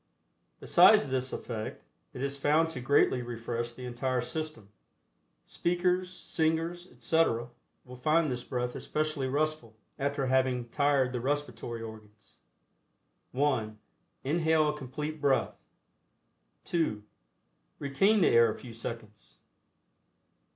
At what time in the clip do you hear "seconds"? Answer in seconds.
18.73-19.37